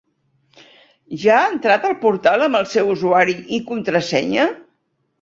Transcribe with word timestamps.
Ja 1.25 1.35
ha 1.41 1.51
entrat 1.51 1.87
al 1.91 1.95
portal 2.05 2.49
amb 2.49 2.61
el 2.63 2.69
seu 2.75 2.93
usuari 2.97 3.39
i 3.61 3.65
contrasenya? 3.73 4.53